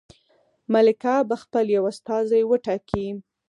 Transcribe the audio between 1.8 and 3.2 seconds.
استازی وټاکي.